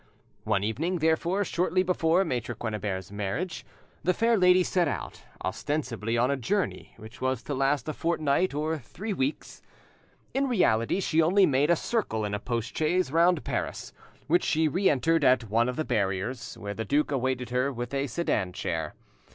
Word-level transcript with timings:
One 0.45 0.63
evening, 0.63 0.97
therefore, 0.97 1.43
shortly 1.45 1.83
before 1.83 2.25
Maitre 2.25 2.55
Quennebert's 2.55 3.11
marriage, 3.11 3.63
the 4.03 4.15
fair 4.15 4.35
lady 4.35 4.63
set 4.63 4.87
out, 4.87 5.21
ostensibly 5.45 6.17
on 6.17 6.31
a 6.31 6.35
journey 6.35 6.95
which 6.97 7.21
was 7.21 7.43
to 7.43 7.53
last 7.53 7.87
a 7.87 7.93
fortnight 7.93 8.55
or 8.55 8.79
three 8.79 9.13
weeks. 9.13 9.61
In 10.33 10.47
reality 10.47 11.01
she 11.01 11.21
only 11.21 11.45
made 11.45 11.69
a 11.69 11.75
circle 11.75 12.25
in 12.25 12.33
a 12.33 12.39
post 12.39 12.75
chaise 12.75 13.11
round 13.11 13.43
Paris, 13.43 13.93
which 14.25 14.43
she 14.43 14.67
re 14.67 14.89
entered 14.89 15.23
at 15.23 15.51
one 15.51 15.69
of 15.69 15.75
the 15.75 15.85
barriers, 15.85 16.57
where 16.57 16.73
the 16.73 16.83
duke 16.83 17.11
awaited 17.11 17.51
her 17.51 17.71
with 17.71 17.93
a 17.93 18.07
sedan 18.07 18.53
chair. 18.53 18.95